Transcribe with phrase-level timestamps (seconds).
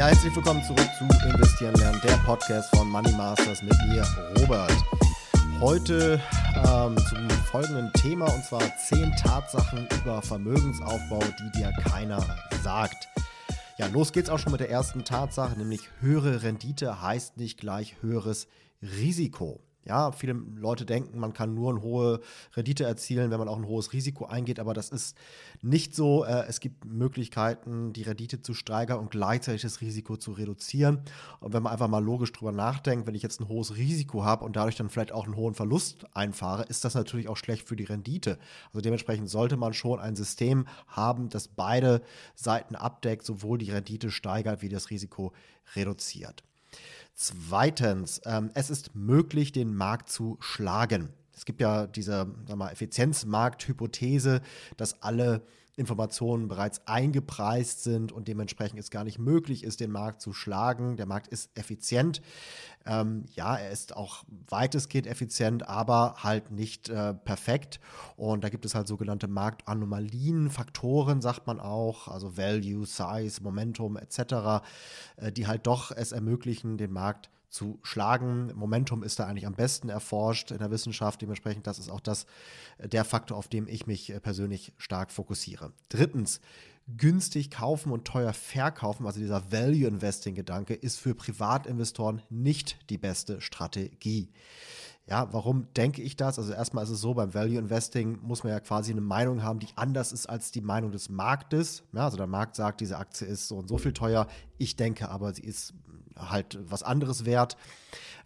[0.00, 4.02] Ja, herzlich willkommen zurück zu Investieren lernen, der Podcast von Money Masters mit mir,
[4.38, 4.72] Robert.
[5.60, 6.18] Heute
[6.56, 12.24] ähm, zum folgenden Thema und zwar 10 Tatsachen über Vermögensaufbau, die dir keiner
[12.62, 13.08] sagt.
[13.76, 17.96] Ja, los geht's auch schon mit der ersten Tatsache, nämlich höhere Rendite heißt nicht gleich
[18.00, 18.46] höheres
[18.80, 19.60] Risiko.
[19.86, 22.20] Ja, viele Leute denken, man kann nur eine hohe
[22.54, 25.16] Rendite erzielen, wenn man auch ein hohes Risiko eingeht, aber das ist
[25.62, 26.24] nicht so.
[26.24, 31.00] Äh, es gibt Möglichkeiten, die Rendite zu steigern und gleichzeitig das Risiko zu reduzieren.
[31.40, 34.44] Und wenn man einfach mal logisch drüber nachdenkt, wenn ich jetzt ein hohes Risiko habe
[34.44, 37.76] und dadurch dann vielleicht auch einen hohen Verlust einfahre, ist das natürlich auch schlecht für
[37.76, 38.38] die Rendite.
[38.68, 42.02] Also dementsprechend sollte man schon ein System haben, das beide
[42.34, 45.32] Seiten abdeckt, sowohl die Rendite steigert wie das Risiko
[45.74, 46.44] reduziert.
[47.14, 51.10] Zweitens, ähm, es ist möglich, den Markt zu schlagen.
[51.34, 54.42] Es gibt ja diese Effizienzmarkthypothese,
[54.76, 55.42] dass alle
[55.80, 60.96] Informationen bereits eingepreist sind und dementsprechend es gar nicht möglich ist, den Markt zu schlagen.
[60.96, 62.20] Der Markt ist effizient.
[62.86, 67.80] Ähm, ja, er ist auch weitestgehend effizient, aber halt nicht äh, perfekt.
[68.16, 73.96] Und da gibt es halt sogenannte Marktanomalien, Faktoren, sagt man auch, also Value, Size, Momentum
[73.96, 74.62] etc.,
[75.16, 78.52] äh, die halt doch es ermöglichen, den Markt zu schlagen.
[78.54, 81.20] Momentum ist da eigentlich am besten erforscht in der Wissenschaft.
[81.20, 82.26] Dementsprechend, das ist auch das,
[82.78, 85.72] äh, der Faktor, auf dem ich mich äh, persönlich stark fokussiere.
[85.88, 86.40] Drittens,
[86.96, 92.98] günstig kaufen und teuer verkaufen, also dieser Value Investing Gedanke, ist für Privatinvestoren nicht die
[92.98, 94.32] beste Strategie.
[95.06, 96.38] Ja, warum denke ich das?
[96.38, 99.58] Also erstmal ist es so, beim Value Investing muss man ja quasi eine Meinung haben,
[99.58, 101.82] die anders ist als die Meinung des Marktes.
[101.92, 104.28] Ja, also der Markt sagt, diese Aktie ist so und so viel teuer.
[104.60, 105.72] Ich denke aber, sie ist
[106.16, 107.56] halt was anderes wert.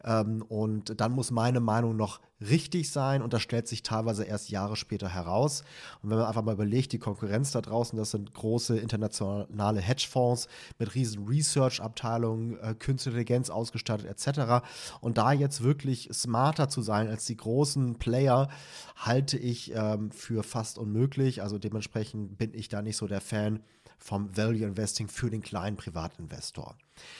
[0.04, 4.50] Ähm, und dann muss meine Meinung noch richtig sein und das stellt sich teilweise erst
[4.50, 5.62] Jahre später heraus.
[6.02, 10.48] Und wenn man einfach mal überlegt, die Konkurrenz da draußen, das sind große internationale Hedgefonds
[10.78, 14.66] mit riesen Research-Abteilungen, äh, Künstliche Intelligenz ausgestattet etc.
[15.00, 18.48] Und da jetzt wirklich smarter zu sein als die großen Player,
[18.96, 21.42] halte ich ähm, für fast unmöglich.
[21.42, 23.60] Also dementsprechend bin ich da nicht so der Fan
[23.98, 26.76] vom Value Investing für den kleinen Privatinvestor.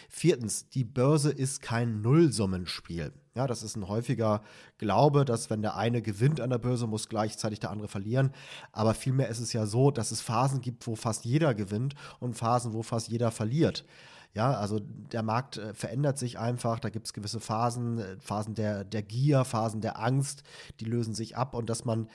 [0.09, 3.13] Viertens, die Börse ist kein Nullsummenspiel.
[3.35, 4.43] Ja, das ist ein häufiger
[4.79, 8.33] Glaube, dass wenn der eine gewinnt an der Börse, muss gleichzeitig der andere verlieren.
[8.71, 12.35] Aber vielmehr ist es ja so, dass es Phasen gibt, wo fast jeder gewinnt und
[12.35, 13.85] Phasen, wo fast jeder verliert.
[14.35, 18.55] Ja, also der Markt äh, verändert sich einfach, da gibt es gewisse Phasen, äh, Phasen
[18.55, 20.43] der, der Gier, Phasen der Angst,
[20.81, 22.09] die lösen sich ab und dass man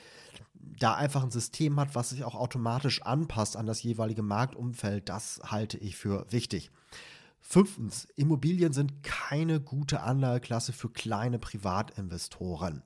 [0.78, 5.40] da einfach ein System hat, was sich auch automatisch anpasst an das jeweilige Marktumfeld, das
[5.44, 6.70] halte ich für wichtig.
[7.40, 12.82] Fünftens, Immobilien sind keine gute Anlageklasse für kleine Privatinvestoren.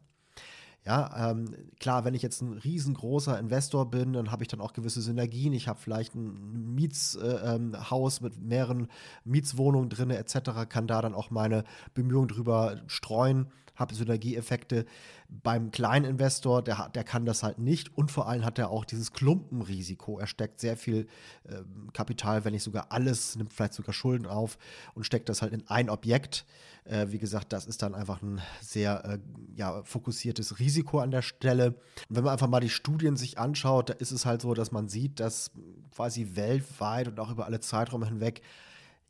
[0.86, 4.74] Ja, ähm, klar, wenn ich jetzt ein riesengroßer Investor bin, dann habe ich dann auch
[4.74, 5.54] gewisse Synergien.
[5.54, 8.88] Ich habe vielleicht ein Mietshaus äh, ähm, mit mehreren
[9.24, 14.84] Mietswohnungen drin etc., kann da dann auch meine Bemühungen drüber streuen, habe Synergieeffekte.
[15.28, 18.84] Beim kleinen Investor, der, der kann das halt nicht und vor allem hat er auch
[18.84, 20.18] dieses Klumpenrisiko.
[20.18, 21.08] Er steckt sehr viel
[21.48, 21.62] äh,
[21.94, 24.58] Kapital, wenn nicht sogar alles, nimmt vielleicht sogar Schulden auf
[24.94, 26.44] und steckt das halt in ein Objekt.
[26.84, 29.18] Äh, wie gesagt, das ist dann einfach ein sehr äh,
[29.56, 31.68] ja, fokussiertes Risiko an der Stelle.
[32.08, 34.72] Und wenn man einfach mal die Studien sich anschaut, da ist es halt so, dass
[34.72, 35.50] man sieht, dass
[35.94, 38.42] quasi weltweit und auch über alle Zeiträume hinweg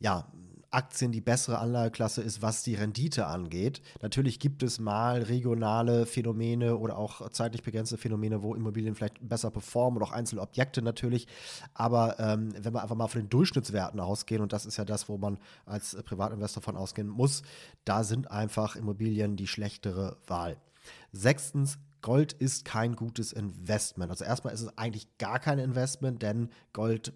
[0.01, 0.27] ja,
[0.75, 3.81] Aktien die bessere Anlageklasse ist, was die Rendite angeht.
[4.03, 9.51] Natürlich gibt es mal regionale Phänomene oder auch zeitlich begrenzte Phänomene, wo Immobilien vielleicht besser
[9.51, 11.29] performen oder auch einzelne Objekte natürlich.
[11.73, 15.09] Aber ähm, wenn wir einfach mal von den Durchschnittswerten ausgehen, und das ist ja das,
[15.09, 17.43] wo man als Privatinvestor von ausgehen muss,
[17.85, 20.57] da sind einfach Immobilien die schlechtere Wahl.
[21.13, 24.11] Sechstens, Gold ist kein gutes Investment.
[24.11, 27.15] Also erstmal ist es eigentlich gar kein Investment, denn Gold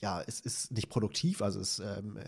[0.00, 2.18] ja, es ist nicht produktiv, also es ähm,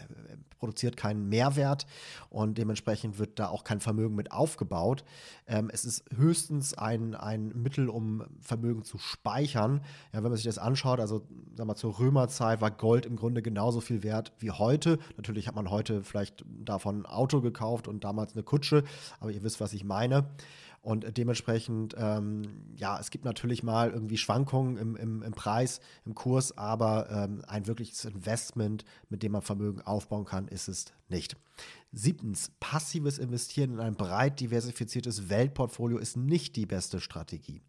[0.58, 1.86] produziert keinen Mehrwert
[2.28, 5.04] und dementsprechend wird da auch kein Vermögen mit aufgebaut.
[5.46, 9.82] Ähm, es ist höchstens ein, ein Mittel, um Vermögen zu speichern.
[10.12, 13.42] Ja, wenn man sich das anschaut, also sag mal, zur Römerzeit war Gold im Grunde
[13.42, 14.98] genauso viel wert wie heute.
[15.16, 18.84] Natürlich hat man heute vielleicht davon ein Auto gekauft und damals eine Kutsche,
[19.20, 20.28] aber ihr wisst, was ich meine.
[20.82, 22.42] Und dementsprechend, ähm,
[22.74, 27.42] ja, es gibt natürlich mal irgendwie Schwankungen im, im, im Preis, im Kurs, aber ähm,
[27.46, 31.36] ein wirkliches Investment, mit dem man Vermögen aufbauen kann, ist es nicht.
[31.92, 37.60] Siebtens, passives Investieren in ein breit diversifiziertes Weltportfolio ist nicht die beste Strategie.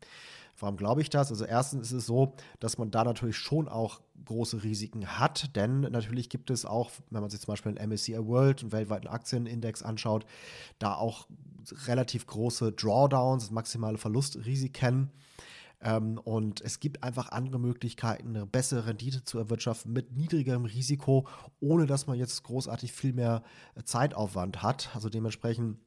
[0.59, 1.31] Warum glaube ich das?
[1.31, 5.81] Also erstens ist es so, dass man da natürlich schon auch große Risiken hat, denn
[5.81, 9.81] natürlich gibt es auch, wenn man sich zum Beispiel den MSCI World, einen weltweiten Aktienindex
[9.81, 10.25] anschaut,
[10.77, 11.27] da auch
[11.87, 15.09] relativ große Drawdowns, maximale Verlustrisiken.
[15.81, 21.27] Ähm, und es gibt einfach andere Möglichkeiten, eine bessere Rendite zu erwirtschaften mit niedrigerem Risiko,
[21.59, 23.43] ohne dass man jetzt großartig viel mehr
[23.83, 24.89] Zeitaufwand hat.
[24.93, 25.77] Also dementsprechend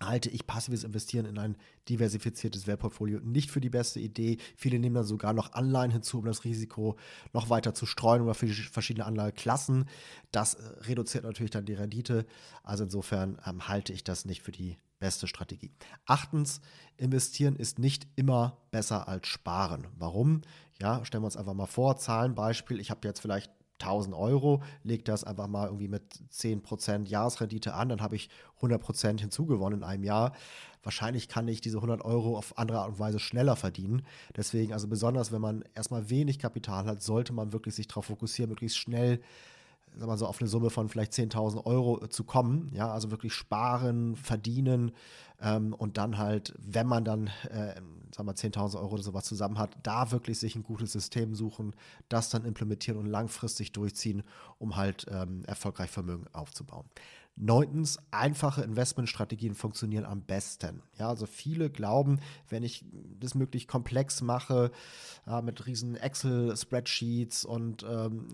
[0.00, 1.56] halte ich passives Investieren in ein
[1.88, 4.38] diversifiziertes Wertportfolio nicht für die beste Idee.
[4.56, 6.96] Viele nehmen dann sogar noch Anleihen hinzu, um das Risiko
[7.32, 9.86] noch weiter zu streuen oder für verschiedene Anlageklassen.
[10.32, 12.26] Das äh, reduziert natürlich dann die Rendite.
[12.62, 15.70] Also insofern ähm, halte ich das nicht für die beste Strategie.
[16.04, 16.60] Achtens,
[16.96, 19.86] investieren ist nicht immer besser als sparen.
[19.96, 20.42] Warum?
[20.80, 25.04] Ja, stellen wir uns einfach mal vor, Zahlenbeispiel, ich habe jetzt vielleicht 1000 Euro, lege
[25.04, 28.30] das einfach mal irgendwie mit 10% Jahresrendite an, dann habe ich
[28.60, 30.32] 100% hinzugewonnen in einem Jahr.
[30.82, 34.04] Wahrscheinlich kann ich diese 100 Euro auf andere Art und Weise schneller verdienen.
[34.36, 38.50] Deswegen, also besonders wenn man erstmal wenig Kapital hat, sollte man wirklich sich darauf fokussieren,
[38.50, 39.20] möglichst schnell
[39.96, 42.70] sag mal so auf eine Summe von vielleicht 10.000 Euro zu kommen.
[42.72, 44.92] Ja, also wirklich sparen, verdienen
[45.40, 47.74] ähm, und dann halt, wenn man dann, äh,
[48.14, 51.74] sagen wir 10.000 Euro oder sowas zusammen hat, da wirklich sich ein gutes System suchen,
[52.08, 54.22] das dann implementieren und langfristig durchziehen,
[54.58, 56.86] um halt ähm, erfolgreich Vermögen aufzubauen.
[57.38, 60.82] Neuntens, einfache Investmentstrategien funktionieren am besten.
[60.98, 62.86] Ja, also viele glauben, wenn ich
[63.20, 64.70] das möglichst komplex mache,
[65.26, 68.26] ja, mit riesen Excel-Spreadsheets und ähm,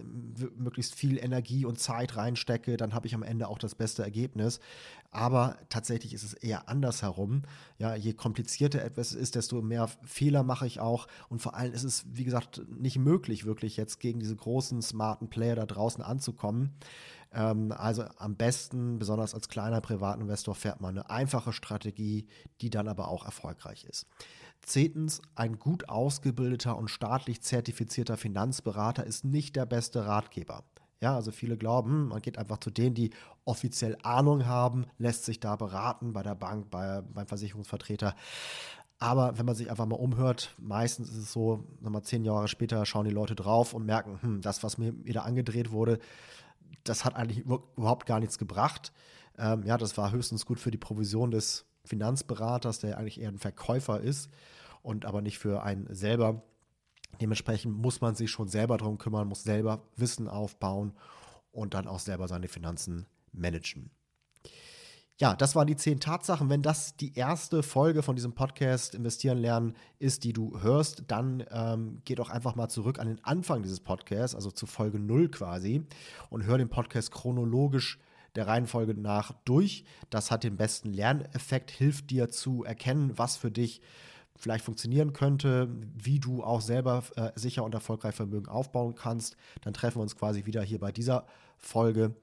[0.56, 4.60] möglichst viel Energie und Zeit reinstecke, dann habe ich am Ende auch das beste Ergebnis.
[5.10, 7.42] Aber tatsächlich ist es eher andersherum.
[7.78, 11.06] Ja, je komplizierter etwas ist, desto mehr Fehler mache ich auch.
[11.28, 15.28] Und vor allem ist es, wie gesagt, nicht möglich, wirklich jetzt gegen diese großen, smarten
[15.28, 16.72] Player da draußen anzukommen.
[17.32, 22.26] Ähm, also am besten, besonders als kleiner Privatinvestor, fährt man eine einfache Strategie,
[22.60, 24.06] die dann aber auch erfolgreich ist.
[24.62, 30.64] Zehntens, ein gut ausgebildeter und staatlich zertifizierter Finanzberater ist nicht der beste Ratgeber.
[31.00, 33.10] Ja, also viele glauben, hm, man geht einfach zu denen, die
[33.44, 38.14] offiziell Ahnung haben, lässt sich da beraten bei der Bank, bei, beim Versicherungsvertreter.
[39.00, 42.86] Aber wenn man sich einfach mal umhört, meistens ist es so, nochmal zehn Jahre später
[42.86, 45.98] schauen die Leute drauf und merken, hm, das, was mir wieder angedreht wurde,
[46.84, 48.92] das hat eigentlich überhaupt gar nichts gebracht.
[49.38, 53.38] Ähm, ja, das war höchstens gut für die Provision des Finanzberaters, der eigentlich eher ein
[53.38, 54.30] Verkäufer ist
[54.82, 56.42] und aber nicht für einen selber.
[57.20, 60.92] Dementsprechend muss man sich schon selber darum kümmern, muss selber Wissen aufbauen
[61.50, 63.90] und dann auch selber seine Finanzen managen.
[65.22, 66.50] Ja, das waren die zehn Tatsachen.
[66.50, 71.44] Wenn das die erste Folge von diesem Podcast Investieren lernen ist, die du hörst, dann
[71.52, 75.28] ähm, geh doch einfach mal zurück an den Anfang dieses Podcasts, also zu Folge 0
[75.28, 75.86] quasi,
[76.28, 78.00] und hör den Podcast chronologisch
[78.34, 79.84] der Reihenfolge nach durch.
[80.10, 83.80] Das hat den besten Lerneffekt, hilft dir zu erkennen, was für dich
[84.34, 89.36] vielleicht funktionieren könnte, wie du auch selber äh, sicher und erfolgreich Vermögen aufbauen kannst.
[89.60, 91.26] Dann treffen wir uns quasi wieder hier bei dieser
[91.58, 92.16] Folge.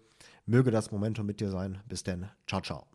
[0.50, 1.78] Möge das Momentum mit dir sein.
[1.88, 2.28] Bis denn.
[2.48, 2.88] Ciao, ciao.